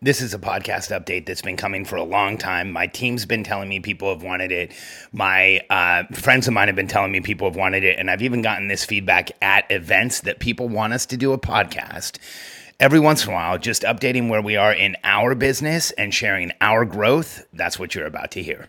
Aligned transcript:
This 0.00 0.20
is 0.20 0.32
a 0.32 0.38
podcast 0.38 0.96
update 0.96 1.26
that's 1.26 1.42
been 1.42 1.56
coming 1.56 1.84
for 1.84 1.96
a 1.96 2.04
long 2.04 2.38
time. 2.38 2.70
My 2.70 2.86
team's 2.86 3.26
been 3.26 3.42
telling 3.42 3.68
me 3.68 3.80
people 3.80 4.10
have 4.10 4.22
wanted 4.22 4.52
it. 4.52 4.70
My 5.10 5.60
uh, 5.70 6.04
friends 6.12 6.46
of 6.46 6.54
mine 6.54 6.68
have 6.68 6.76
been 6.76 6.86
telling 6.86 7.10
me 7.10 7.20
people 7.20 7.48
have 7.48 7.56
wanted 7.56 7.82
it. 7.82 7.98
And 7.98 8.08
I've 8.08 8.22
even 8.22 8.40
gotten 8.40 8.68
this 8.68 8.84
feedback 8.84 9.32
at 9.42 9.68
events 9.72 10.20
that 10.20 10.38
people 10.38 10.68
want 10.68 10.92
us 10.92 11.04
to 11.06 11.16
do 11.16 11.32
a 11.32 11.38
podcast 11.38 12.18
every 12.78 13.00
once 13.00 13.24
in 13.24 13.32
a 13.32 13.34
while, 13.34 13.58
just 13.58 13.82
updating 13.82 14.28
where 14.28 14.40
we 14.40 14.54
are 14.54 14.72
in 14.72 14.96
our 15.02 15.34
business 15.34 15.90
and 15.90 16.14
sharing 16.14 16.52
our 16.60 16.84
growth. 16.84 17.44
That's 17.52 17.76
what 17.76 17.96
you're 17.96 18.06
about 18.06 18.30
to 18.32 18.42
hear. 18.42 18.68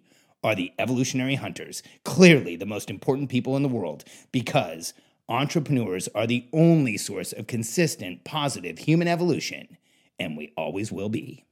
are 0.43 0.55
the 0.55 0.71
evolutionary 0.79 1.35
hunters, 1.35 1.83
clearly 2.03 2.55
the 2.55 2.65
most 2.65 2.89
important 2.89 3.29
people 3.29 3.55
in 3.55 3.63
the 3.63 3.69
world, 3.69 4.03
because 4.31 4.93
entrepreneurs 5.29 6.07
are 6.15 6.27
the 6.27 6.45
only 6.51 6.97
source 6.97 7.31
of 7.31 7.47
consistent, 7.47 8.23
positive 8.23 8.79
human 8.79 9.07
evolution, 9.07 9.77
and 10.19 10.37
we 10.37 10.51
always 10.57 10.91
will 10.91 11.09
be. 11.09 11.45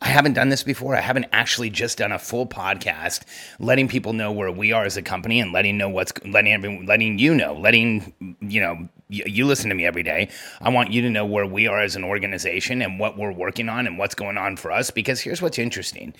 I 0.00 0.08
haven't 0.08 0.34
done 0.34 0.48
this 0.48 0.62
before. 0.62 0.94
I 0.94 1.00
haven't 1.00 1.26
actually 1.32 1.70
just 1.70 1.98
done 1.98 2.12
a 2.12 2.18
full 2.18 2.46
podcast 2.46 3.22
letting 3.58 3.88
people 3.88 4.12
know 4.12 4.30
where 4.30 4.50
we 4.50 4.70
are 4.72 4.84
as 4.84 4.96
a 4.96 5.02
company 5.02 5.40
and 5.40 5.52
letting 5.52 5.76
know 5.76 5.88
what's 5.88 6.12
letting 6.24 6.52
everyone, 6.52 6.86
letting 6.86 7.18
you 7.18 7.34
know, 7.34 7.54
letting 7.54 8.14
you 8.40 8.60
know 8.60 8.88
you, 9.08 9.24
you 9.26 9.46
listen 9.46 9.68
to 9.70 9.74
me 9.74 9.84
every 9.84 10.04
day. 10.04 10.30
I 10.60 10.68
want 10.68 10.92
you 10.92 11.02
to 11.02 11.10
know 11.10 11.26
where 11.26 11.46
we 11.46 11.66
are 11.66 11.80
as 11.80 11.96
an 11.96 12.04
organization 12.04 12.80
and 12.80 13.00
what 13.00 13.18
we're 13.18 13.32
working 13.32 13.68
on 13.68 13.88
and 13.88 13.98
what's 13.98 14.14
going 14.14 14.38
on 14.38 14.56
for 14.56 14.70
us 14.70 14.90
because 14.92 15.20
here's 15.20 15.42
what's 15.42 15.58
interesting. 15.58 16.14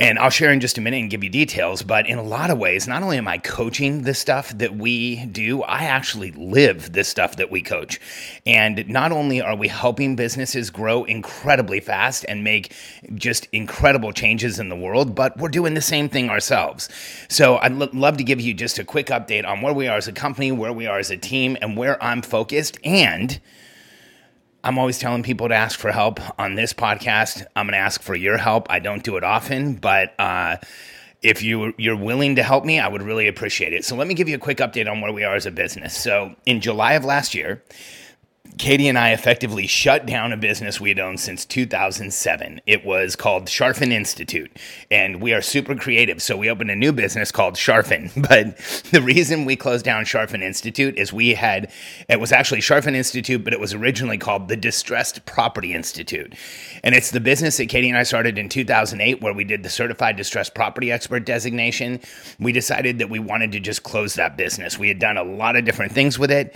And 0.00 0.16
I'll 0.20 0.30
share 0.30 0.52
in 0.52 0.60
just 0.60 0.78
a 0.78 0.80
minute 0.80 1.00
and 1.00 1.10
give 1.10 1.24
you 1.24 1.30
details. 1.30 1.82
But 1.82 2.08
in 2.08 2.18
a 2.18 2.22
lot 2.22 2.50
of 2.50 2.58
ways, 2.58 2.86
not 2.86 3.02
only 3.02 3.18
am 3.18 3.26
I 3.26 3.38
coaching 3.38 4.02
the 4.02 4.14
stuff 4.14 4.56
that 4.58 4.76
we 4.76 5.26
do, 5.26 5.62
I 5.64 5.84
actually 5.84 6.30
live 6.30 6.92
the 6.92 7.02
stuff 7.02 7.34
that 7.36 7.50
we 7.50 7.62
coach. 7.62 7.98
And 8.46 8.88
not 8.88 9.10
only 9.10 9.40
are 9.40 9.56
we 9.56 9.66
helping 9.66 10.14
businesses 10.14 10.70
grow 10.70 11.02
incredibly 11.02 11.80
fast 11.80 12.24
and 12.28 12.44
make 12.44 12.72
just 13.16 13.48
incredible 13.52 14.12
changes 14.12 14.60
in 14.60 14.68
the 14.68 14.76
world, 14.76 15.16
but 15.16 15.36
we're 15.36 15.48
doing 15.48 15.74
the 15.74 15.80
same 15.80 16.08
thing 16.08 16.30
ourselves. 16.30 16.88
So 17.28 17.56
I'd 17.56 17.72
l- 17.72 17.88
love 17.92 18.18
to 18.18 18.24
give 18.24 18.40
you 18.40 18.54
just 18.54 18.78
a 18.78 18.84
quick 18.84 19.08
update 19.08 19.44
on 19.44 19.62
where 19.62 19.74
we 19.74 19.88
are 19.88 19.96
as 19.96 20.06
a 20.06 20.12
company, 20.12 20.52
where 20.52 20.72
we 20.72 20.86
are 20.86 21.00
as 21.00 21.10
a 21.10 21.16
team, 21.16 21.56
and 21.60 21.76
where 21.76 22.00
I'm 22.02 22.22
focused. 22.22 22.78
And 22.84 23.40
I'm 24.68 24.76
always 24.76 24.98
telling 24.98 25.22
people 25.22 25.48
to 25.48 25.54
ask 25.54 25.78
for 25.78 25.90
help 25.90 26.20
on 26.38 26.54
this 26.54 26.74
podcast. 26.74 27.42
I'm 27.56 27.64
going 27.64 27.72
to 27.72 27.78
ask 27.78 28.02
for 28.02 28.14
your 28.14 28.36
help. 28.36 28.66
I 28.68 28.80
don't 28.80 29.02
do 29.02 29.16
it 29.16 29.24
often, 29.24 29.76
but 29.76 30.12
uh, 30.20 30.58
if 31.22 31.42
you 31.42 31.72
you're 31.78 31.96
willing 31.96 32.36
to 32.36 32.42
help 32.42 32.66
me, 32.66 32.78
I 32.78 32.86
would 32.86 33.00
really 33.00 33.28
appreciate 33.28 33.72
it. 33.72 33.86
So 33.86 33.96
let 33.96 34.06
me 34.06 34.12
give 34.12 34.28
you 34.28 34.34
a 34.34 34.38
quick 34.38 34.58
update 34.58 34.86
on 34.86 35.00
where 35.00 35.10
we 35.10 35.24
are 35.24 35.34
as 35.34 35.46
a 35.46 35.50
business. 35.50 35.96
So 35.96 36.36
in 36.44 36.60
July 36.60 36.92
of 36.92 37.06
last 37.06 37.34
year, 37.34 37.62
Katie 38.58 38.88
and 38.88 38.98
I 38.98 39.12
effectively 39.12 39.68
shut 39.68 40.04
down 40.04 40.32
a 40.32 40.36
business 40.36 40.80
we 40.80 40.88
had 40.88 40.98
owned 40.98 41.20
since 41.20 41.44
2007. 41.44 42.60
It 42.66 42.84
was 42.84 43.14
called 43.14 43.46
Charfen 43.46 43.92
Institute, 43.92 44.50
and 44.90 45.22
we 45.22 45.32
are 45.32 45.40
super 45.40 45.76
creative. 45.76 46.20
So 46.20 46.36
we 46.36 46.50
opened 46.50 46.70
a 46.70 46.76
new 46.76 46.92
business 46.92 47.30
called 47.30 47.54
Charfen. 47.54 48.10
But 48.28 48.58
the 48.90 49.00
reason 49.00 49.44
we 49.44 49.56
closed 49.56 49.84
down 49.84 50.04
Charfen 50.04 50.42
Institute 50.42 50.98
is 50.98 51.12
we 51.12 51.34
had, 51.34 51.72
it 52.08 52.20
was 52.20 52.32
actually 52.32 52.60
Charfen 52.60 52.94
Institute, 52.94 53.42
but 53.42 53.52
it 53.52 53.60
was 53.60 53.72
originally 53.72 54.18
called 54.18 54.48
the 54.48 54.56
Distressed 54.56 55.24
Property 55.24 55.72
Institute. 55.72 56.34
And 56.82 56.94
it's 56.94 57.10
the 57.10 57.20
business 57.20 57.56
that 57.56 57.68
Katie 57.68 57.88
and 57.88 57.96
I 57.96 58.02
started 58.02 58.36
in 58.38 58.48
2008, 58.48 59.22
where 59.22 59.32
we 59.32 59.44
did 59.44 59.62
the 59.62 59.70
Certified 59.70 60.16
Distressed 60.16 60.54
Property 60.54 60.90
Expert 60.90 61.24
designation. 61.24 62.00
We 62.38 62.52
decided 62.52 62.98
that 62.98 63.08
we 63.08 63.18
wanted 63.18 63.52
to 63.52 63.60
just 63.60 63.82
close 63.82 64.14
that 64.14 64.36
business. 64.36 64.78
We 64.78 64.88
had 64.88 64.98
done 64.98 65.16
a 65.16 65.24
lot 65.24 65.56
of 65.56 65.64
different 65.64 65.92
things 65.92 66.18
with 66.18 66.30
it 66.30 66.54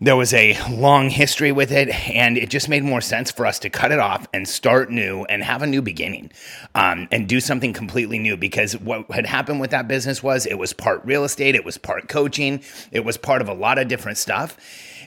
there 0.00 0.14
was 0.14 0.32
a 0.32 0.56
long 0.70 1.10
history 1.10 1.50
with 1.50 1.72
it, 1.72 1.88
and 2.10 2.38
it 2.38 2.50
just 2.50 2.68
made 2.68 2.84
more 2.84 3.00
sense 3.00 3.32
for 3.32 3.44
us 3.44 3.58
to 3.58 3.70
cut 3.70 3.90
it 3.90 3.98
off 3.98 4.28
and 4.32 4.48
start 4.48 4.90
new 4.90 5.24
and 5.24 5.42
have 5.42 5.60
a 5.60 5.66
new 5.66 5.82
beginning 5.82 6.30
um, 6.76 7.08
and 7.10 7.28
do 7.28 7.40
something 7.40 7.72
completely 7.72 8.18
new. 8.18 8.36
Because 8.36 8.78
what 8.78 9.10
had 9.10 9.26
happened 9.26 9.60
with 9.60 9.72
that 9.72 9.88
business 9.88 10.22
was 10.22 10.46
it 10.46 10.54
was 10.54 10.72
part 10.72 11.04
real 11.04 11.24
estate, 11.24 11.56
it 11.56 11.64
was 11.64 11.78
part 11.78 12.08
coaching, 12.08 12.62
it 12.92 13.04
was 13.04 13.16
part 13.16 13.42
of 13.42 13.48
a 13.48 13.54
lot 13.54 13.78
of 13.78 13.88
different 13.88 14.18
stuff. 14.18 14.56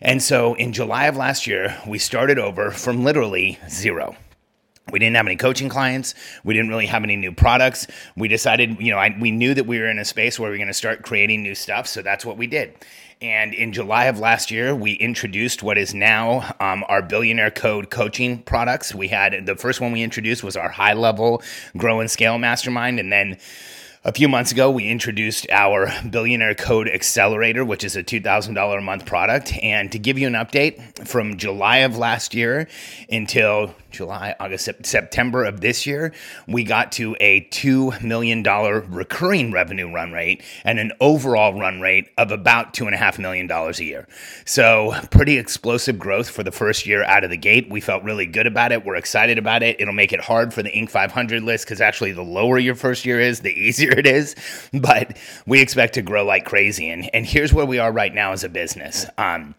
And 0.02 0.22
so 0.22 0.56
in 0.56 0.74
July 0.74 1.06
of 1.06 1.16
last 1.16 1.48
year, 1.48 1.78
we 1.88 1.98
started 1.98 2.38
over 2.38 2.72
from 2.72 3.06
literally 3.06 3.60
zero. 3.70 4.18
We 4.92 5.00
didn't 5.00 5.16
have 5.16 5.28
any 5.28 5.38
coaching 5.38 5.70
clients. 5.70 6.16
We 6.44 6.54
didn't 6.54 6.70
really 6.70 6.88
have 6.88 7.04
any 7.04 7.16
new 7.16 7.32
products. 7.32 7.88
We 8.18 8.28
decided, 8.28 8.78
you 8.82 8.92
know, 8.92 8.98
I, 8.98 9.16
we 9.18 9.32
knew 9.32 9.54
that 9.54 9.66
we 9.66 9.80
were 9.80 9.90
in 9.90 10.00
a 10.00 10.06
space 10.06 10.38
where 10.38 10.50
we 10.50 10.56
were 10.56 10.58
going 10.58 10.68
to 10.68 10.74
start 10.74 11.04
creating 11.04 11.44
new 11.44 11.56
stuff. 11.56 11.88
So 11.88 12.02
that's 12.02 12.26
what 12.26 12.36
we 12.36 12.48
did. 12.48 12.76
And 13.22 13.54
in 13.54 13.72
July 13.72 14.06
of 14.06 14.18
last 14.18 14.50
year, 14.50 14.76
we 14.76 14.94
introduced 14.94 15.62
what 15.62 15.78
is 15.78 15.94
now 15.94 16.56
um, 16.60 16.84
our 16.88 17.04
Billionaire 17.04 17.52
Code 17.52 17.92
coaching 17.92 18.42
products. 18.42 18.96
We 18.96 19.10
had 19.10 19.46
the 19.46 19.56
first 19.56 19.80
one 19.80 19.92
we 19.92 20.02
introduced 20.02 20.44
was 20.44 20.58
our 20.58 20.70
high 20.70 20.94
level 20.94 21.44
grow 21.78 22.00
and 22.00 22.10
scale 22.10 22.40
mastermind. 22.40 23.00
And 23.00 23.12
then 23.12 23.38
a 24.04 24.12
few 24.12 24.28
months 24.28 24.52
ago, 24.52 24.72
we 24.72 24.88
introduced 24.88 25.46
our 25.52 25.94
Billionaire 26.10 26.56
Code 26.56 26.88
Accelerator, 26.88 27.64
which 27.64 27.84
is 27.84 27.96
a 27.96 28.04
$2,000 28.04 28.78
a 28.78 28.82
month 28.82 29.06
product. 29.06 29.54
And 29.62 29.92
to 29.92 30.00
give 30.00 30.18
you 30.18 30.26
an 30.26 30.34
update, 30.34 31.08
from 31.08 31.38
July 31.38 31.78
of 31.78 32.00
last 32.00 32.34
year 32.34 32.68
until 33.08 33.76
July, 33.92 34.36
August, 34.40 34.70
September 34.84 35.44
of 35.46 35.62
this 35.62 35.86
year, 35.86 36.14
we 36.48 36.64
got 36.64 36.92
to 36.94 37.16
a 37.20 37.42
$2 37.52 38.02
million 38.02 38.44
recurring 38.44 39.52
revenue 39.52 39.92
run 39.92 40.12
rate 40.12 40.44
and 40.64 40.80
an 40.80 40.92
overall 41.00 41.54
run 41.60 41.82
rate 41.82 42.10
of 42.18 42.32
about 42.32 42.74
$2.5 42.74 43.20
million 43.20 43.50
a 43.52 43.72
year. 43.84 44.08
So, 44.46 44.94
pretty 45.12 45.38
explosive 45.38 46.00
growth 46.00 46.30
for 46.30 46.44
the 46.44 46.52
first 46.52 46.86
year 46.86 47.04
out 47.04 47.24
of 47.24 47.30
the 47.30 47.38
gate. 47.38 47.70
We 47.70 47.82
felt 47.82 48.04
really 48.04 48.26
good 48.26 48.48
about 48.48 48.72
it. 48.72 48.86
We're 48.86 48.96
excited 48.96 49.38
about 49.38 49.64
it. 49.64 49.80
It'll 49.80 49.94
make 49.94 50.14
it 50.14 50.22
hard 50.22 50.54
for 50.54 50.64
the 50.64 50.72
Inc. 50.72 50.90
500 50.90 51.44
list 51.44 51.66
because 51.66 51.82
actually, 51.82 52.12
the 52.12 52.22
lower 52.22 52.58
your 52.58 52.76
first 52.76 53.06
year 53.06 53.20
is, 53.20 53.42
the 53.42 53.52
easier 53.60 53.92
it 53.92 54.08
is. 54.08 54.36
But 54.74 55.18
we 55.46 55.62
expect 55.62 55.94
to 55.96 56.02
grow 56.02 56.26
like 56.26 56.46
crazy. 56.46 56.90
And, 56.90 57.10
and 57.14 57.26
here's 57.26 57.54
where 57.54 57.66
we 57.66 57.80
are 57.80 57.92
right 57.92 58.14
now 58.14 58.32
as 58.32 58.44
a 58.44 58.50
business. 58.50 59.06
Um, 59.18 59.56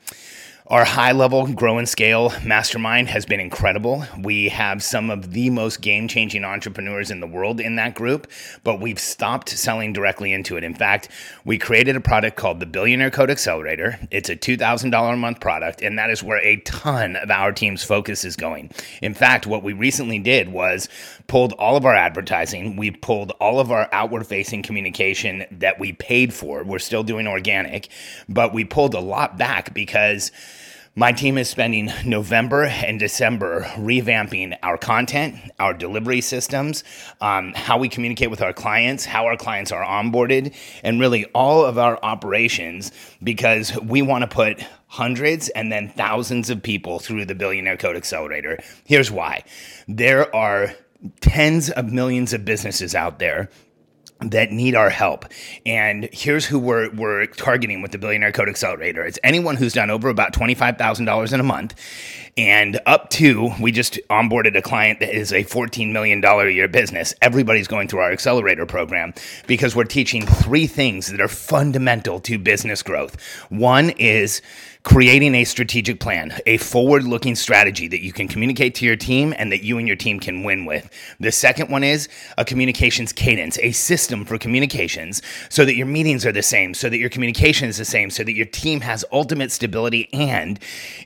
our 0.68 0.84
high 0.84 1.12
level 1.12 1.46
grow 1.48 1.78
and 1.78 1.88
scale 1.88 2.32
mastermind 2.44 3.08
has 3.08 3.26
been 3.26 3.40
incredible. 3.40 4.04
We 4.18 4.48
have 4.50 4.82
some 4.82 5.10
of 5.10 5.32
the 5.32 5.50
most 5.50 5.80
game 5.80 6.06
changing 6.06 6.44
entrepreneurs 6.44 7.10
in 7.10 7.18
the 7.18 7.26
world 7.26 7.60
in 7.60 7.76
that 7.76 7.94
group, 7.94 8.30
but 8.62 8.80
we've 8.80 8.98
stopped 9.00 9.48
selling 9.48 9.92
directly 9.92 10.32
into 10.32 10.56
it. 10.56 10.62
In 10.62 10.74
fact, 10.74 11.08
we 11.44 11.58
created 11.58 11.96
a 11.96 12.00
product 12.00 12.36
called 12.36 12.60
the 12.60 12.66
Billionaire 12.66 13.10
Code 13.10 13.30
Accelerator. 13.30 13.98
It's 14.12 14.28
a 14.28 14.36
$2,000 14.36 15.12
a 15.12 15.16
month 15.16 15.40
product, 15.40 15.82
and 15.82 15.98
that 15.98 16.10
is 16.10 16.22
where 16.22 16.38
a 16.38 16.56
ton 16.58 17.16
of 17.16 17.30
our 17.30 17.50
team's 17.50 17.82
focus 17.82 18.24
is 18.24 18.36
going. 18.36 18.70
In 19.02 19.14
fact, 19.14 19.48
what 19.48 19.64
we 19.64 19.72
recently 19.72 20.20
did 20.20 20.48
was 20.48 20.88
pulled 21.26 21.52
all 21.54 21.76
of 21.76 21.84
our 21.84 21.94
advertising, 21.94 22.76
we 22.76 22.90
pulled 22.90 23.32
all 23.32 23.60
of 23.60 23.70
our 23.70 23.88
outward 23.92 24.26
facing 24.26 24.62
communication 24.62 25.44
that 25.50 25.78
we 25.78 25.92
paid 25.92 26.32
for. 26.32 26.64
We're 26.64 26.78
still 26.78 27.02
doing 27.02 27.26
organic, 27.26 27.88
but 28.28 28.52
we 28.52 28.64
pulled 28.64 28.94
a 28.94 29.00
lot 29.00 29.38
back 29.38 29.74
because 29.74 30.30
my 30.94 31.10
team 31.10 31.38
is 31.38 31.48
spending 31.48 31.90
November 32.04 32.64
and 32.64 33.00
December 33.00 33.62
revamping 33.76 34.58
our 34.62 34.76
content, 34.76 35.36
our 35.58 35.72
delivery 35.72 36.20
systems, 36.20 36.84
um, 37.22 37.54
how 37.54 37.78
we 37.78 37.88
communicate 37.88 38.28
with 38.28 38.42
our 38.42 38.52
clients, 38.52 39.06
how 39.06 39.24
our 39.24 39.38
clients 39.38 39.72
are 39.72 39.82
onboarded, 39.82 40.54
and 40.82 41.00
really 41.00 41.24
all 41.34 41.64
of 41.64 41.78
our 41.78 41.98
operations 42.02 42.92
because 43.22 43.74
we 43.80 44.02
want 44.02 44.20
to 44.20 44.28
put 44.28 44.62
hundreds 44.86 45.48
and 45.50 45.72
then 45.72 45.88
thousands 45.88 46.50
of 46.50 46.62
people 46.62 46.98
through 46.98 47.24
the 47.24 47.34
Billionaire 47.34 47.78
Code 47.78 47.96
Accelerator. 47.96 48.58
Here's 48.84 49.10
why 49.10 49.44
there 49.88 50.34
are 50.36 50.74
tens 51.20 51.70
of 51.70 51.92
millions 51.92 52.32
of 52.32 52.44
businesses 52.44 52.94
out 52.94 53.18
there 53.18 53.48
that 54.30 54.52
need 54.52 54.74
our 54.74 54.90
help. 54.90 55.24
And 55.66 56.08
here's 56.12 56.46
who 56.46 56.58
we're, 56.58 56.90
we're 56.90 57.26
targeting 57.26 57.82
with 57.82 57.92
the 57.92 57.98
Billionaire 57.98 58.32
Code 58.32 58.48
Accelerator. 58.48 59.04
It's 59.04 59.18
anyone 59.24 59.56
who's 59.56 59.72
done 59.72 59.90
over 59.90 60.08
about 60.08 60.32
$25,000 60.32 61.32
in 61.32 61.40
a 61.40 61.42
month 61.42 61.74
and 62.36 62.80
up 62.86 63.10
to, 63.10 63.50
we 63.60 63.72
just 63.72 63.98
onboarded 64.08 64.56
a 64.56 64.62
client 64.62 65.00
that 65.00 65.14
is 65.14 65.32
a 65.32 65.44
$14 65.44 65.92
million 65.92 66.24
a 66.24 66.48
year 66.48 66.66
business. 66.66 67.12
Everybody's 67.20 67.68
going 67.68 67.88
through 67.88 68.00
our 68.00 68.10
accelerator 68.10 68.64
program 68.64 69.12
because 69.46 69.76
we're 69.76 69.84
teaching 69.84 70.24
three 70.24 70.66
things 70.66 71.08
that 71.08 71.20
are 71.20 71.28
fundamental 71.28 72.20
to 72.20 72.38
business 72.38 72.82
growth. 72.82 73.20
One 73.50 73.90
is 73.90 74.40
creating 74.84 75.36
a 75.36 75.44
strategic 75.44 76.00
plan, 76.00 76.36
a 76.44 76.56
forward 76.56 77.04
looking 77.04 77.36
strategy 77.36 77.86
that 77.86 78.02
you 78.02 78.12
can 78.12 78.26
communicate 78.26 78.74
to 78.74 78.84
your 78.84 78.96
team 78.96 79.32
and 79.38 79.52
that 79.52 79.62
you 79.62 79.78
and 79.78 79.86
your 79.86 79.96
team 79.96 80.18
can 80.18 80.42
win 80.42 80.64
with. 80.64 80.90
The 81.20 81.30
second 81.30 81.70
one 81.70 81.84
is 81.84 82.08
a 82.36 82.44
communications 82.44 83.12
cadence, 83.12 83.58
a 83.60 83.70
system 83.72 84.24
for 84.24 84.38
communications 84.38 85.22
so 85.48 85.64
that 85.64 85.76
your 85.76 85.86
meetings 85.86 86.26
are 86.26 86.32
the 86.32 86.42
same, 86.42 86.74
so 86.74 86.88
that 86.88 86.98
your 86.98 87.10
communication 87.10 87.68
is 87.68 87.76
the 87.76 87.84
same, 87.84 88.10
so 88.10 88.24
that 88.24 88.32
your 88.32 88.46
team 88.46 88.80
has 88.80 89.04
ultimate 89.12 89.52
stability 89.52 90.08
and 90.12 90.58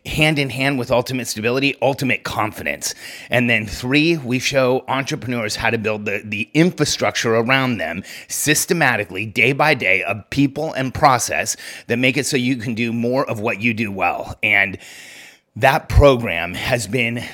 hand 0.06 0.38
in 0.38 0.48
hand 0.48 0.78
with 0.78 0.90
ultimate 0.90 1.26
stability, 1.26 1.76
ultimate 1.82 2.24
confidence. 2.24 2.94
And 3.28 3.50
then 3.50 3.66
three, 3.66 4.16
we 4.16 4.38
show 4.38 4.84
entrepreneurs 4.88 5.56
how 5.56 5.68
to 5.68 5.78
build 5.78 6.06
the, 6.06 6.22
the 6.24 6.48
infrastructure 6.54 7.34
around 7.36 7.76
them 7.76 8.04
systematically, 8.28 9.26
day 9.26 9.52
by 9.52 9.74
day, 9.74 10.02
of 10.02 10.28
people 10.30 10.72
and 10.72 10.94
process 10.94 11.56
that 11.88 11.98
make 11.98 12.16
it 12.16 12.24
so 12.24 12.38
you 12.38 12.56
can 12.56 12.74
do 12.74 12.92
more 12.92 13.28
of 13.28 13.40
what 13.40 13.60
you 13.60 13.65
you 13.66 13.74
do 13.74 13.92
well. 13.92 14.38
And 14.42 14.78
that 15.56 15.88
program 15.88 16.54
has 16.54 16.86
been 16.86 17.24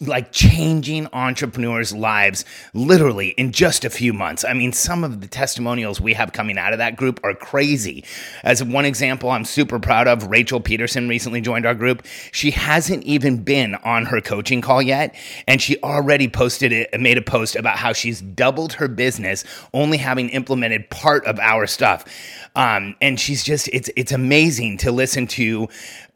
like 0.00 0.32
changing 0.32 1.08
entrepreneurs' 1.12 1.94
lives 1.94 2.44
literally 2.74 3.28
in 3.30 3.52
just 3.52 3.84
a 3.84 3.90
few 3.90 4.12
months. 4.12 4.44
I 4.44 4.52
mean, 4.52 4.72
some 4.72 5.04
of 5.04 5.20
the 5.20 5.26
testimonials 5.26 6.00
we 6.00 6.14
have 6.14 6.32
coming 6.32 6.58
out 6.58 6.72
of 6.72 6.78
that 6.78 6.96
group 6.96 7.20
are 7.24 7.34
crazy. 7.34 8.04
As 8.42 8.62
one 8.62 8.84
example, 8.84 9.30
I'm 9.30 9.44
super 9.44 9.78
proud 9.78 10.08
of 10.08 10.28
Rachel 10.28 10.60
Peterson 10.60 11.08
recently 11.08 11.40
joined 11.40 11.66
our 11.66 11.74
group. 11.74 12.04
She 12.32 12.50
hasn't 12.50 13.04
even 13.04 13.42
been 13.42 13.74
on 13.76 14.06
her 14.06 14.20
coaching 14.20 14.60
call 14.60 14.82
yet, 14.82 15.14
and 15.46 15.60
she 15.60 15.80
already 15.82 16.28
posted 16.28 16.72
it, 16.72 17.00
made 17.00 17.18
a 17.18 17.22
post 17.22 17.56
about 17.56 17.76
how 17.76 17.92
she's 17.92 18.20
doubled 18.20 18.74
her 18.74 18.88
business 18.88 19.44
only 19.72 19.98
having 19.98 20.28
implemented 20.30 20.88
part 20.90 21.24
of 21.26 21.38
our 21.38 21.66
stuff. 21.66 22.04
Um, 22.56 22.96
and 23.00 23.18
she's 23.20 23.44
just 23.44 23.68
it's 23.68 23.90
it's 23.96 24.12
amazing 24.12 24.78
to 24.78 24.92
listen 24.92 25.26
to 25.28 25.68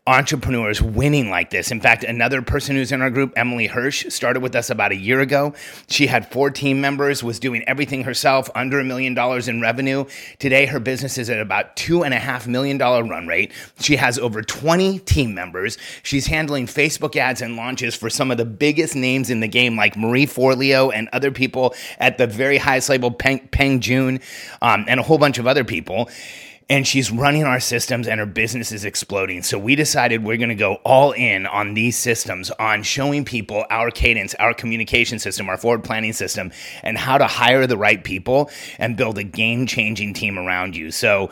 entrepreneurs 0.04 0.82
winning 0.82 1.30
like 1.30 1.50
this. 1.50 1.70
In 1.70 1.80
fact, 1.80 2.02
another 2.02 2.42
person 2.42 2.74
who's 2.74 2.90
in 2.90 3.00
our 3.02 3.10
group, 3.10 3.32
Emily 3.36 3.68
Hirsch, 3.68 4.04
started 4.08 4.40
with 4.40 4.56
us 4.56 4.68
about 4.68 4.90
a 4.90 4.96
year 4.96 5.20
ago. 5.20 5.54
She 5.86 6.08
had 6.08 6.28
four 6.32 6.50
team 6.50 6.80
members, 6.80 7.22
was 7.22 7.38
doing 7.38 7.62
everything 7.68 8.02
herself, 8.02 8.50
under 8.56 8.80
a 8.80 8.84
million 8.84 9.14
dollars 9.14 9.46
in 9.46 9.60
revenue. 9.60 10.06
Today, 10.40 10.66
her 10.66 10.80
business 10.80 11.18
is 11.18 11.30
at 11.30 11.38
about 11.38 11.76
two 11.76 12.02
and 12.02 12.12
a 12.12 12.18
half 12.18 12.48
million 12.48 12.78
dollar 12.78 13.04
run 13.04 13.28
rate. 13.28 13.52
She 13.78 13.94
has 13.94 14.18
over 14.18 14.42
20 14.42 14.98
team 15.00 15.34
members. 15.34 15.78
She's 16.02 16.26
handling 16.26 16.66
Facebook 16.66 17.14
ads 17.14 17.40
and 17.40 17.54
launches 17.54 17.94
for 17.94 18.10
some 18.10 18.32
of 18.32 18.38
the 18.38 18.44
biggest 18.44 18.96
names 18.96 19.30
in 19.30 19.38
the 19.38 19.46
game, 19.46 19.76
like 19.76 19.96
Marie 19.96 20.26
Forleo 20.26 20.92
and 20.92 21.08
other 21.12 21.30
people 21.30 21.76
at 22.00 22.18
the 22.18 22.26
very 22.26 22.58
highest 22.58 22.88
label, 22.88 23.12
Peng, 23.12 23.46
Peng 23.52 23.78
Joon, 23.78 24.18
um, 24.62 24.84
and 24.88 24.98
a 24.98 25.04
whole 25.04 25.18
bunch 25.18 25.38
of 25.38 25.46
other 25.46 25.62
people 25.62 26.10
and 26.72 26.88
she's 26.88 27.10
running 27.10 27.44
our 27.44 27.60
systems 27.60 28.08
and 28.08 28.18
her 28.18 28.24
business 28.24 28.72
is 28.72 28.86
exploding. 28.86 29.42
So 29.42 29.58
we 29.58 29.76
decided 29.76 30.24
we're 30.24 30.38
going 30.38 30.48
to 30.48 30.54
go 30.54 30.76
all 30.86 31.12
in 31.12 31.44
on 31.44 31.74
these 31.74 31.98
systems, 31.98 32.50
on 32.52 32.82
showing 32.82 33.26
people 33.26 33.66
our 33.68 33.90
cadence, 33.90 34.34
our 34.36 34.54
communication 34.54 35.18
system, 35.18 35.50
our 35.50 35.58
forward 35.58 35.84
planning 35.84 36.14
system, 36.14 36.50
and 36.82 36.96
how 36.96 37.18
to 37.18 37.26
hire 37.26 37.66
the 37.66 37.76
right 37.76 38.02
people 38.02 38.50
and 38.78 38.96
build 38.96 39.18
a 39.18 39.22
game 39.22 39.66
changing 39.66 40.14
team 40.14 40.38
around 40.38 40.74
you. 40.74 40.90
So 40.90 41.30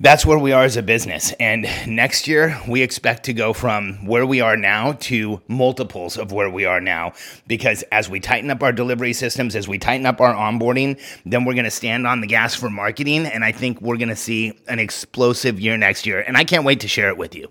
that's 0.00 0.26
where 0.26 0.38
we 0.38 0.50
are 0.50 0.64
as 0.64 0.76
a 0.76 0.82
business. 0.82 1.32
And 1.38 1.68
next 1.86 2.26
year, 2.26 2.60
we 2.68 2.82
expect 2.82 3.24
to 3.24 3.32
go 3.32 3.52
from 3.52 4.06
where 4.06 4.26
we 4.26 4.40
are 4.40 4.56
now 4.56 4.92
to 4.92 5.40
multiples 5.46 6.18
of 6.18 6.32
where 6.32 6.50
we 6.50 6.64
are 6.64 6.80
now. 6.80 7.12
Because 7.46 7.84
as 7.92 8.10
we 8.10 8.18
tighten 8.18 8.50
up 8.50 8.62
our 8.62 8.72
delivery 8.72 9.12
systems, 9.12 9.54
as 9.54 9.68
we 9.68 9.78
tighten 9.78 10.04
up 10.04 10.20
our 10.20 10.34
onboarding, 10.34 11.00
then 11.24 11.44
we're 11.44 11.54
going 11.54 11.64
to 11.64 11.70
stand 11.70 12.06
on 12.06 12.20
the 12.20 12.26
gas 12.26 12.54
for 12.56 12.68
marketing. 12.68 13.26
And 13.26 13.44
I 13.44 13.52
think 13.52 13.80
we're 13.80 13.96
going 13.96 14.08
to 14.08 14.16
see 14.16 14.58
an 14.68 14.80
explosive 14.80 15.60
year 15.60 15.76
next 15.76 16.06
year. 16.06 16.20
And 16.20 16.36
I 16.36 16.42
can't 16.42 16.64
wait 16.64 16.80
to 16.80 16.88
share 16.88 17.08
it 17.08 17.16
with 17.16 17.34
you. 17.34 17.50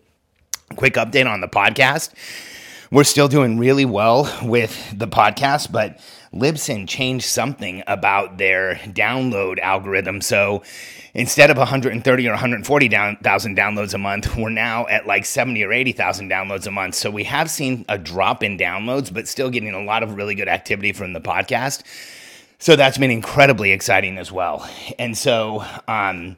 Quick 0.76 0.96
update 0.96 1.30
on 1.30 1.40
the 1.40 1.48
podcast. 1.48 2.14
We're 2.94 3.04
still 3.06 3.28
doing 3.28 3.58
really 3.58 3.86
well 3.86 4.32
with 4.44 4.96
the 4.96 5.08
podcast, 5.08 5.72
but 5.72 5.98
Libsyn 6.32 6.88
changed 6.88 7.26
something 7.26 7.82
about 7.88 8.38
their 8.38 8.76
download 8.76 9.58
algorithm. 9.58 10.22
So 10.22 10.62
instead 11.16 11.50
of 11.50 11.58
130 11.58 12.28
or 12.28 12.32
140,000 12.34 13.58
downloads 13.58 13.96
a 13.96 13.98
month, 13.98 14.36
we're 14.38 14.52
now 14.52 14.86
at 14.86 15.08
like 15.08 15.26
70 15.26 15.64
or 15.64 15.74
80,000 15.74 16.30
downloads 16.30 16.68
a 16.68 16.72
month. 16.72 16.94
So 16.94 17.10
we 17.10 17.24
have 17.24 17.50
seen 17.50 17.84
a 17.90 17.98
drop 17.98 18.44
in 18.44 18.60
downloads, 18.60 19.12
but 19.12 19.28
still 19.28 19.50
getting 19.50 19.74
a 19.74 19.84
lot 19.84 20.04
of 20.04 20.14
really 20.14 20.36
good 20.36 20.48
activity 20.48 20.94
from 20.94 21.14
the 21.14 21.22
podcast. 21.22 21.82
So 22.60 22.76
that's 22.76 23.00
been 23.00 23.10
incredibly 23.10 23.72
exciting 23.72 24.20
as 24.20 24.32
well. 24.32 24.70
And 25.00 25.18
so, 25.18 25.66
um, 25.88 26.38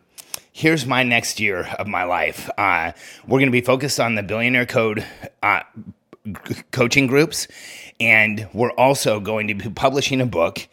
here's 0.54 0.86
my 0.86 1.04
next 1.04 1.42
year 1.42 1.68
of 1.78 1.86
my 1.86 2.06
life. 2.06 2.50
Uh, 2.58 2.94
we're 3.28 3.40
going 3.40 3.48
to 3.48 3.52
be 3.52 3.60
focused 3.60 4.00
on 4.00 4.16
the 4.16 4.24
Billionaire 4.24 4.66
Code 4.66 5.06
uh, 5.44 5.60
coaching 6.72 7.08
groups 7.08 7.48
and 8.00 8.48
we're 8.54 8.72
also 8.72 9.20
going 9.20 9.48
to 9.48 9.54
be 9.54 9.70
publishing 9.70 10.22
a 10.22 10.26
book 10.26 10.68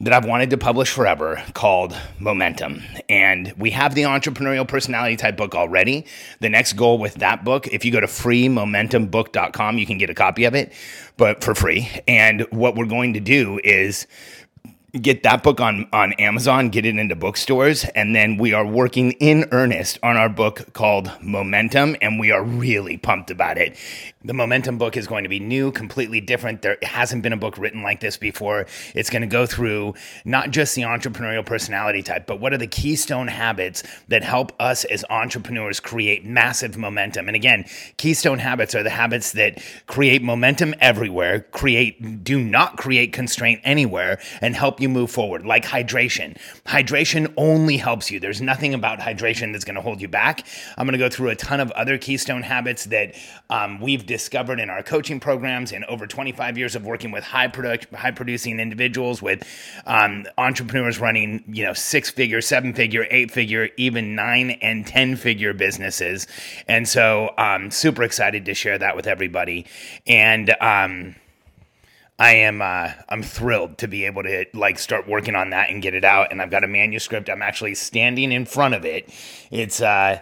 that 0.00 0.12
I've 0.12 0.24
wanted 0.24 0.50
to 0.50 0.58
publish 0.58 0.90
forever 0.90 1.42
called 1.54 1.96
Momentum. 2.18 2.82
And 3.08 3.54
we 3.56 3.70
have 3.70 3.94
the 3.94 4.02
entrepreneurial 4.02 4.66
personality 4.66 5.16
type 5.16 5.36
book 5.36 5.54
already. 5.54 6.04
The 6.40 6.48
next 6.48 6.74
goal 6.74 6.98
with 6.98 7.14
that 7.14 7.44
book, 7.44 7.68
if 7.68 7.84
you 7.84 7.92
go 7.92 8.00
to 8.00 8.06
freemomentumbook.com, 8.06 9.78
you 9.78 9.86
can 9.86 9.98
get 9.98 10.10
a 10.10 10.14
copy 10.14 10.44
of 10.44 10.54
it, 10.54 10.72
but 11.16 11.42
for 11.44 11.54
free. 11.54 11.88
And 12.08 12.42
what 12.50 12.74
we're 12.74 12.86
going 12.86 13.14
to 13.14 13.20
do 13.20 13.60
is 13.62 14.06
get 15.00 15.22
that 15.24 15.42
book 15.42 15.60
on 15.60 15.88
on 15.92 16.12
Amazon, 16.14 16.68
get 16.68 16.86
it 16.86 16.96
into 16.96 17.16
bookstores, 17.16 17.84
and 17.94 18.14
then 18.14 18.36
we 18.36 18.52
are 18.52 18.66
working 18.66 19.12
in 19.12 19.46
earnest 19.50 19.98
on 20.02 20.16
our 20.16 20.28
book 20.28 20.72
called 20.72 21.10
Momentum, 21.20 21.96
and 22.00 22.20
we 22.20 22.30
are 22.30 22.42
really 22.42 22.96
pumped 22.96 23.30
about 23.30 23.58
it. 23.58 23.76
The 24.24 24.32
Momentum 24.32 24.78
book 24.78 24.96
is 24.96 25.06
going 25.06 25.24
to 25.24 25.28
be 25.28 25.40
new, 25.40 25.70
completely 25.70 26.20
different. 26.20 26.62
There 26.62 26.78
hasn't 26.82 27.22
been 27.22 27.32
a 27.32 27.36
book 27.36 27.58
written 27.58 27.82
like 27.82 28.00
this 28.00 28.16
before. 28.16 28.66
It's 28.94 29.10
going 29.10 29.22
to 29.22 29.28
go 29.28 29.44
through 29.44 29.94
not 30.24 30.50
just 30.50 30.74
the 30.74 30.82
entrepreneurial 30.82 31.44
personality 31.44 32.02
type, 32.02 32.26
but 32.26 32.40
what 32.40 32.54
are 32.54 32.58
the 32.58 32.66
keystone 32.66 33.28
habits 33.28 33.82
that 34.08 34.22
help 34.22 34.52
us 34.60 34.84
as 34.84 35.04
entrepreneurs 35.10 35.80
create 35.80 36.24
massive 36.24 36.76
momentum. 36.76 37.28
And 37.28 37.36
again, 37.36 37.64
keystone 37.96 38.38
habits 38.38 38.74
are 38.74 38.82
the 38.82 38.90
habits 38.90 39.32
that 39.32 39.62
create 39.86 40.22
momentum 40.22 40.74
everywhere, 40.80 41.40
create 41.40 42.24
do 42.24 42.42
not 42.42 42.76
create 42.76 43.12
constraint 43.12 43.60
anywhere 43.64 44.18
and 44.40 44.54
help 44.54 44.80
you 44.80 44.83
move 44.88 45.10
forward. 45.10 45.44
Like 45.46 45.64
hydration. 45.64 46.36
Hydration 46.66 47.32
only 47.36 47.76
helps 47.76 48.10
you. 48.10 48.20
There's 48.20 48.40
nothing 48.40 48.74
about 48.74 48.98
hydration 48.98 49.52
that's 49.52 49.64
going 49.64 49.74
to 49.76 49.80
hold 49.80 50.00
you 50.00 50.08
back. 50.08 50.46
I'm 50.76 50.86
going 50.86 50.92
to 50.92 50.98
go 50.98 51.08
through 51.08 51.30
a 51.30 51.36
ton 51.36 51.60
of 51.60 51.70
other 51.72 51.98
keystone 51.98 52.42
habits 52.42 52.84
that 52.86 53.14
um, 53.50 53.80
we've 53.80 54.06
discovered 54.06 54.60
in 54.60 54.70
our 54.70 54.82
coaching 54.82 55.20
programs 55.20 55.72
and 55.72 55.84
over 55.86 56.06
25 56.06 56.58
years 56.58 56.74
of 56.74 56.84
working 56.84 57.10
with 57.10 57.24
high 57.24 57.48
product, 57.48 57.92
high 57.94 58.10
producing 58.10 58.60
individuals, 58.60 59.22
with 59.22 59.46
um, 59.86 60.26
entrepreneurs 60.38 60.98
running, 61.00 61.42
you 61.46 61.64
know, 61.64 61.72
six 61.72 62.10
figure, 62.10 62.40
seven 62.40 62.72
figure, 62.72 63.06
eight 63.10 63.30
figure, 63.30 63.68
even 63.76 64.14
nine 64.14 64.52
and 64.62 64.86
10 64.86 65.16
figure 65.16 65.52
businesses. 65.52 66.26
And 66.68 66.88
so 66.88 67.34
I'm 67.38 67.64
um, 67.64 67.70
super 67.70 68.02
excited 68.02 68.44
to 68.46 68.54
share 68.54 68.78
that 68.78 68.96
with 68.96 69.06
everybody. 69.06 69.66
And, 70.06 70.54
um, 70.60 71.16
I 72.18 72.34
am 72.36 72.62
uh, 72.62 72.92
I'm 73.08 73.22
thrilled 73.22 73.78
to 73.78 73.88
be 73.88 74.04
able 74.04 74.22
to 74.22 74.46
like 74.54 74.78
start 74.78 75.08
working 75.08 75.34
on 75.34 75.50
that 75.50 75.70
and 75.70 75.82
get 75.82 75.94
it 75.94 76.04
out. 76.04 76.30
And 76.30 76.40
I've 76.40 76.50
got 76.50 76.62
a 76.64 76.68
manuscript. 76.68 77.28
I'm 77.28 77.42
actually 77.42 77.74
standing 77.74 78.30
in 78.30 78.46
front 78.46 78.74
of 78.74 78.84
it. 78.84 79.10
It's 79.50 79.80
uh 79.80 80.20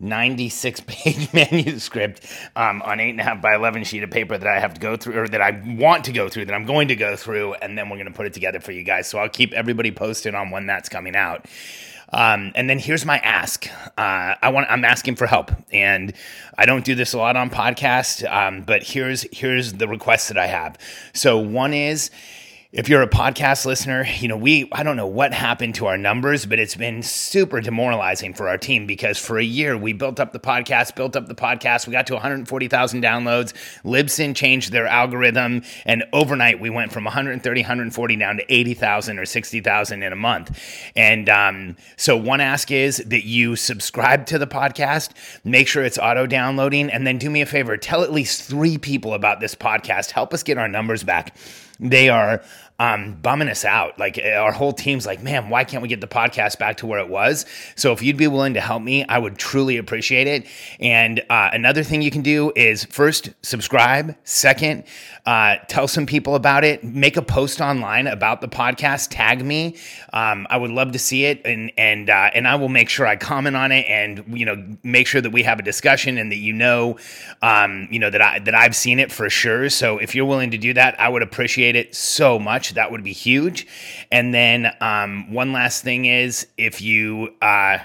96 0.00 0.80
page 0.86 1.32
manuscript 1.34 2.26
um, 2.56 2.82
on 2.82 3.00
eight 3.00 3.10
and 3.10 3.20
a 3.20 3.22
half 3.22 3.42
by 3.42 3.54
11 3.54 3.84
sheet 3.84 4.02
of 4.02 4.10
paper 4.10 4.36
that 4.36 4.48
I 4.48 4.58
have 4.58 4.74
to 4.74 4.80
go 4.80 4.96
through 4.96 5.18
or 5.18 5.28
that 5.28 5.42
I 5.42 5.62
want 5.78 6.04
to 6.06 6.12
go 6.12 6.28
through 6.28 6.46
that 6.46 6.54
I'm 6.54 6.64
going 6.64 6.88
to 6.88 6.96
go 6.96 7.16
through 7.16 7.54
and 7.54 7.76
then 7.76 7.88
we're 7.90 7.96
going 7.96 8.06
to 8.06 8.14
put 8.14 8.26
it 8.26 8.32
together 8.32 8.60
for 8.60 8.72
you 8.72 8.82
guys. 8.82 9.08
So 9.08 9.18
I'll 9.18 9.28
keep 9.28 9.52
everybody 9.52 9.90
posted 9.90 10.34
on 10.34 10.50
when 10.50 10.66
that's 10.66 10.88
coming 10.88 11.14
out. 11.14 11.46
Um, 12.12 12.52
and 12.54 12.68
then 12.68 12.78
here's 12.78 13.04
my 13.04 13.18
ask. 13.18 13.68
Uh, 13.96 14.34
I 14.42 14.50
want. 14.50 14.70
I'm 14.70 14.84
asking 14.84 15.16
for 15.16 15.26
help, 15.26 15.52
and 15.72 16.12
I 16.58 16.66
don't 16.66 16.84
do 16.84 16.94
this 16.94 17.12
a 17.12 17.18
lot 17.18 17.36
on 17.36 17.50
podcast. 17.50 18.28
Um, 18.30 18.62
but 18.62 18.82
here's 18.82 19.26
here's 19.32 19.74
the 19.74 19.86
request 19.86 20.28
that 20.28 20.38
I 20.38 20.46
have. 20.46 20.76
So 21.12 21.38
one 21.38 21.72
is 21.72 22.10
if 22.72 22.88
you're 22.88 23.02
a 23.02 23.08
podcast 23.08 23.66
listener, 23.66 24.06
you 24.20 24.28
know, 24.28 24.36
we, 24.36 24.68
I 24.70 24.84
don't 24.84 24.96
know 24.96 25.06
what 25.06 25.32
happened 25.32 25.74
to 25.76 25.86
our 25.86 25.98
numbers, 25.98 26.46
but 26.46 26.60
it's 26.60 26.76
been 26.76 27.02
super 27.02 27.60
demoralizing 27.60 28.32
for 28.32 28.48
our 28.48 28.58
team 28.58 28.86
because 28.86 29.18
for 29.18 29.38
a 29.38 29.44
year 29.44 29.76
we 29.76 29.92
built 29.92 30.20
up 30.20 30.32
the 30.32 30.38
podcast, 30.38 30.94
built 30.94 31.16
up 31.16 31.26
the 31.26 31.34
podcast. 31.34 31.88
We 31.88 31.92
got 31.92 32.06
to 32.06 32.12
140,000 32.12 33.02
downloads. 33.02 33.54
Libsyn 33.82 34.36
changed 34.36 34.70
their 34.70 34.86
algorithm. 34.86 35.64
And 35.84 36.04
overnight 36.12 36.60
we 36.60 36.70
went 36.70 36.92
from 36.92 37.02
130, 37.02 37.60
140 37.60 38.16
down 38.16 38.36
to 38.36 38.44
80,000 38.48 39.18
or 39.18 39.24
60,000 39.24 40.02
in 40.04 40.12
a 40.12 40.16
month. 40.16 40.56
And 40.94 41.28
um, 41.28 41.76
so 41.96 42.16
one 42.16 42.40
ask 42.40 42.70
is 42.70 42.98
that 42.98 43.26
you 43.26 43.56
subscribe 43.56 44.26
to 44.26 44.38
the 44.38 44.46
podcast, 44.46 45.10
make 45.42 45.66
sure 45.66 45.82
it's 45.82 45.98
auto 45.98 46.24
downloading, 46.24 46.88
and 46.88 47.04
then 47.04 47.18
do 47.18 47.30
me 47.30 47.40
a 47.40 47.46
favor, 47.46 47.76
tell 47.76 48.04
at 48.04 48.12
least 48.12 48.44
three 48.44 48.78
people 48.78 49.12
about 49.12 49.40
this 49.40 49.56
podcast. 49.56 50.12
Help 50.12 50.32
us 50.32 50.44
get 50.44 50.56
our 50.56 50.68
numbers 50.68 51.02
back 51.02 51.34
they 51.80 52.08
are 52.08 52.42
um, 52.80 53.12
bumming 53.20 53.48
us 53.48 53.66
out. 53.66 53.98
Like 53.98 54.18
our 54.18 54.52
whole 54.52 54.72
team's 54.72 55.04
like, 55.04 55.22
man, 55.22 55.50
why 55.50 55.64
can't 55.64 55.82
we 55.82 55.88
get 55.88 56.00
the 56.00 56.08
podcast 56.08 56.58
back 56.58 56.78
to 56.78 56.86
where 56.86 56.98
it 56.98 57.10
was? 57.10 57.44
So 57.76 57.92
if 57.92 58.02
you'd 58.02 58.16
be 58.16 58.26
willing 58.26 58.54
to 58.54 58.60
help 58.60 58.82
me, 58.82 59.04
I 59.04 59.18
would 59.18 59.36
truly 59.36 59.76
appreciate 59.76 60.26
it. 60.26 60.46
And 60.80 61.20
uh, 61.28 61.50
another 61.52 61.82
thing 61.82 62.00
you 62.00 62.10
can 62.10 62.22
do 62.22 62.52
is 62.56 62.84
first 62.86 63.30
subscribe. 63.42 64.16
Second, 64.24 64.84
uh, 65.26 65.56
tell 65.68 65.86
some 65.86 66.06
people 66.06 66.34
about 66.34 66.64
it. 66.64 66.82
Make 66.82 67.18
a 67.18 67.22
post 67.22 67.60
online 67.60 68.06
about 68.06 68.40
the 68.40 68.48
podcast. 68.48 69.08
Tag 69.10 69.44
me. 69.44 69.76
Um, 70.14 70.46
I 70.48 70.56
would 70.56 70.70
love 70.70 70.92
to 70.92 70.98
see 70.98 71.26
it, 71.26 71.42
and 71.44 71.70
and 71.76 72.08
uh, 72.08 72.30
and 72.32 72.48
I 72.48 72.54
will 72.54 72.68
make 72.68 72.88
sure 72.88 73.06
I 73.06 73.16
comment 73.16 73.56
on 73.56 73.72
it, 73.72 73.84
and 73.86 74.24
you 74.28 74.46
know 74.46 74.76
make 74.82 75.06
sure 75.06 75.20
that 75.20 75.30
we 75.30 75.42
have 75.42 75.58
a 75.58 75.62
discussion, 75.62 76.16
and 76.16 76.32
that 76.32 76.36
you 76.36 76.52
know, 76.52 76.96
um, 77.42 77.86
you 77.90 77.98
know 77.98 78.10
that 78.10 78.22
I 78.22 78.38
that 78.40 78.54
I've 78.54 78.74
seen 78.74 78.98
it 78.98 79.12
for 79.12 79.28
sure. 79.28 79.68
So 79.68 79.98
if 79.98 80.14
you're 80.14 80.24
willing 80.24 80.50
to 80.52 80.58
do 80.58 80.72
that, 80.74 80.98
I 80.98 81.08
would 81.08 81.22
appreciate 81.22 81.76
it 81.76 81.94
so 81.94 82.38
That 82.74 82.90
would 82.90 83.04
be 83.04 83.12
huge. 83.12 83.66
And 84.10 84.32
then 84.34 84.72
um, 84.80 85.32
one 85.32 85.52
last 85.52 85.82
thing 85.82 86.04
is 86.04 86.46
if 86.56 86.80
you 86.80 87.34
uh, 87.42 87.78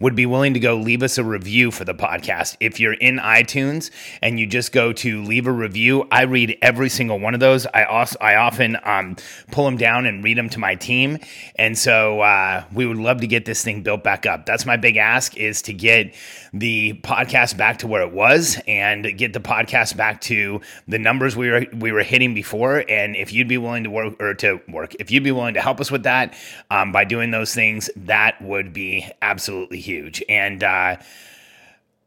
would 0.00 0.16
be 0.16 0.24
willing 0.24 0.54
to 0.54 0.60
go 0.60 0.74
leave 0.74 1.02
us 1.02 1.18
a 1.18 1.24
review 1.24 1.70
for 1.70 1.84
the 1.84 1.94
podcast. 1.94 2.56
If 2.58 2.80
you're 2.80 2.94
in 2.94 3.18
iTunes 3.18 3.90
and 4.22 4.40
you 4.40 4.46
just 4.46 4.72
go 4.72 4.92
to 4.94 5.22
leave 5.22 5.46
a 5.46 5.52
review, 5.52 6.08
I 6.10 6.22
read 6.22 6.56
every 6.62 6.88
single 6.88 7.20
one 7.20 7.34
of 7.34 7.40
those. 7.40 7.66
I 7.66 7.84
also 7.84 8.16
I 8.20 8.36
often 8.36 8.78
um, 8.82 9.16
pull 9.52 9.66
them 9.66 9.76
down 9.76 10.06
and 10.06 10.24
read 10.24 10.38
them 10.38 10.48
to 10.50 10.58
my 10.58 10.74
team, 10.74 11.18
and 11.56 11.78
so 11.78 12.20
uh, 12.20 12.64
we 12.72 12.86
would 12.86 12.96
love 12.96 13.20
to 13.20 13.26
get 13.26 13.44
this 13.44 13.62
thing 13.62 13.82
built 13.82 14.02
back 14.02 14.24
up. 14.24 14.46
That's 14.46 14.64
my 14.64 14.76
big 14.76 14.96
ask 14.96 15.36
is 15.36 15.62
to 15.62 15.74
get 15.74 16.14
the 16.52 16.94
podcast 17.02 17.56
back 17.56 17.78
to 17.78 17.86
where 17.86 18.02
it 18.02 18.12
was 18.12 18.58
and 18.66 19.16
get 19.18 19.34
the 19.34 19.40
podcast 19.40 19.96
back 19.96 20.20
to 20.22 20.60
the 20.88 20.98
numbers 20.98 21.36
we 21.36 21.50
were 21.50 21.66
we 21.76 21.92
were 21.92 22.02
hitting 22.02 22.32
before. 22.32 22.84
And 22.88 23.14
if 23.14 23.32
you'd 23.32 23.48
be 23.48 23.58
willing 23.58 23.84
to 23.84 23.90
work 23.90 24.14
or 24.20 24.34
to 24.34 24.60
work, 24.68 24.94
if 24.98 25.10
you'd 25.10 25.24
be 25.24 25.32
willing 25.32 25.54
to 25.54 25.60
help 25.60 25.78
us 25.78 25.90
with 25.90 26.04
that 26.04 26.34
um, 26.70 26.90
by 26.90 27.04
doing 27.04 27.30
those 27.30 27.54
things, 27.54 27.90
that 27.96 28.40
would 28.40 28.72
be 28.72 29.06
absolutely 29.20 29.78
huge 29.78 29.89
huge. 29.90 30.22
And 30.28 30.62
uh, 30.62 30.96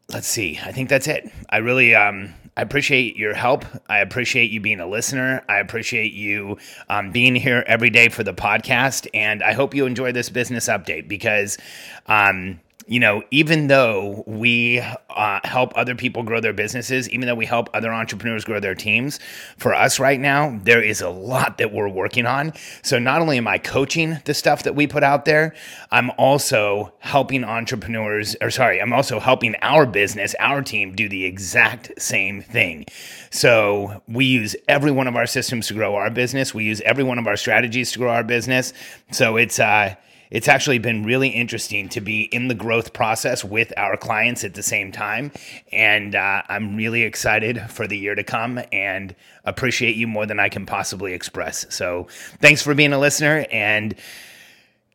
let's 0.09 0.27
see, 0.27 0.59
I 0.63 0.71
think 0.71 0.89
that's 0.89 1.07
it. 1.07 1.31
I 1.49 1.57
really. 1.57 1.95
Um, 1.95 2.33
I 2.55 2.61
appreciate 2.61 3.17
your 3.17 3.33
help. 3.33 3.65
I 3.89 3.97
appreciate 3.97 4.51
you 4.51 4.59
being 4.61 4.79
a 4.79 4.85
listener. 4.85 5.43
I 5.49 5.57
appreciate 5.57 6.13
you 6.13 6.59
um, 6.87 7.09
being 7.09 7.33
here 7.33 7.63
every 7.65 7.89
day 7.89 8.09
for 8.09 8.23
the 8.23 8.33
podcast. 8.33 9.07
And 9.11 9.41
I 9.41 9.53
hope 9.53 9.73
you 9.73 9.87
enjoy 9.87 10.11
this 10.11 10.29
business 10.29 10.67
update 10.67 11.07
because 11.07 11.57
um, 12.05 12.59
you 12.87 12.99
know, 12.99 13.23
even 13.31 13.67
though 13.67 14.23
we 14.27 14.79
uh, 15.09 15.39
help 15.43 15.73
other 15.75 15.95
people 15.95 16.23
grow 16.23 16.39
their 16.39 16.53
businesses, 16.53 17.09
even 17.09 17.27
though 17.27 17.35
we 17.35 17.45
help 17.45 17.69
other 17.73 17.93
entrepreneurs 17.93 18.43
grow 18.43 18.59
their 18.59 18.75
teams, 18.75 19.19
for 19.57 19.73
us 19.73 19.99
right 19.99 20.19
now, 20.19 20.59
there 20.63 20.81
is 20.81 21.01
a 21.01 21.09
lot 21.09 21.57
that 21.57 21.71
we're 21.71 21.89
working 21.89 22.25
on. 22.25 22.53
So 22.81 22.99
not 22.99 23.21
only 23.21 23.37
am 23.37 23.47
I 23.47 23.57
coaching 23.57 24.19
the 24.25 24.33
stuff 24.33 24.63
that 24.63 24.75
we 24.75 24.87
put 24.87 25.03
out 25.03 25.25
there, 25.25 25.53
I'm 25.91 26.11
also 26.17 26.93
helping 26.99 27.43
entrepreneurs, 27.43 28.35
or 28.41 28.49
sorry, 28.49 28.81
I'm 28.81 28.93
also 28.93 29.19
helping 29.19 29.55
our 29.61 29.85
business, 29.85 30.35
our 30.39 30.61
team 30.61 30.95
do 30.95 31.07
the 31.07 31.25
exact 31.25 31.91
same 32.01 32.41
thing. 32.41 32.85
So 33.29 34.01
we 34.07 34.25
use 34.25 34.55
every 34.67 34.91
one 34.91 35.07
of 35.07 35.15
our 35.15 35.27
systems 35.27 35.67
to 35.67 35.73
grow 35.73 35.95
our 35.95 36.09
business. 36.09 36.53
We 36.53 36.65
use 36.65 36.81
every 36.81 37.03
one 37.03 37.17
of 37.19 37.27
our 37.27 37.37
strategies 37.37 37.91
to 37.93 37.99
grow 37.99 38.11
our 38.11 38.23
business. 38.23 38.73
So 39.11 39.37
it's, 39.37 39.59
uh, 39.59 39.95
it's 40.33 40.47
actually 40.47 40.79
been 40.79 41.03
really 41.03 41.29
interesting 41.29 41.87
to 41.89 42.01
be 42.01 42.23
in 42.23 42.47
the 42.47 42.55
growth 42.55 42.91
process 42.91 43.43
with 43.45 43.71
our 43.77 43.95
clients 43.95 44.43
at 44.43 44.55
the 44.55 44.63
same 44.63 44.91
time. 44.91 45.31
And 45.71 46.15
uh, 46.15 46.41
I'm 46.49 46.75
really 46.75 47.03
excited 47.03 47.61
for 47.69 47.87
the 47.87 47.97
year 47.97 48.15
to 48.15 48.23
come 48.23 48.59
and 48.71 49.15
appreciate 49.45 49.95
you 49.95 50.07
more 50.07 50.25
than 50.25 50.39
I 50.39 50.49
can 50.49 50.65
possibly 50.65 51.13
express. 51.13 51.67
So 51.69 52.07
thanks 52.39 52.63
for 52.63 52.73
being 52.73 52.93
a 52.93 52.99
listener 52.99 53.45
and 53.51 53.93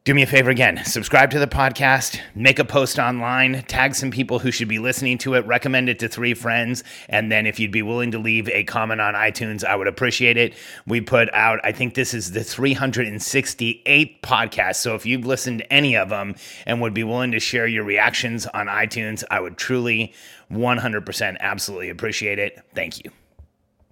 do 0.09 0.15
me 0.15 0.23
a 0.23 0.27
favor 0.27 0.49
again. 0.49 0.83
Subscribe 0.87 1.31
to 1.33 1.39
the 1.39 1.47
podcast. 1.47 2.19
Make 2.35 2.59
a 2.59 2.65
post 2.65 2.99
online. 2.99 3.63
Tag 3.65 3.95
some 3.95 4.11
people 4.11 4.39
who 4.39 4.51
should 4.51 4.67
be 4.67 4.79
listening 4.79 5.19
to 5.19 5.35
it. 5.35 5.45
Recommend 5.45 5.91
it 5.91 5.99
to 5.99 6.09
three 6.09 6.33
friends. 6.33 6.83
And 7.11 7.31
then 7.31 7.45
if 7.45 7.61
you'd 7.61 7.73
be 7.73 7.83
willing 7.83 8.13
to 8.13 8.19
leave 8.19 8.49
a 8.49 8.65
comment 8.65 9.03
on 9.03 9.13
itunes 9.13 9.65
i 9.65 9.77
would 9.77 9.87
appreciate 9.87 10.39
it. 10.39 10.55
We 10.87 11.03
put 11.03 11.29
out 11.35 11.61
i 11.63 11.73
think 11.73 11.93
this 11.93 12.15
is 12.15 12.33
the 12.33 12.41
368th 12.41 14.23
podcast. 14.23 14.77
So 14.77 14.95
if 14.95 15.05
you've 15.05 15.27
listened 15.27 15.59
to 15.59 15.71
any 15.71 15.95
of 15.95 16.09
them 16.09 16.37
and 16.65 16.81
would 16.81 16.95
be 16.95 17.05
willing 17.05 17.33
to 17.33 17.39
share 17.39 17.67
your 17.67 17.85
reactions 17.85 18.47
on 18.47 18.67
itunes 18.67 19.25
i 19.31 19.39
would 19.39 19.59
truly 19.59 20.15
100% 20.51 21.37
absolutely 21.39 21.91
appreciate 21.91 22.39
it. 22.39 22.59
Thank 22.75 23.05
you 23.05 23.11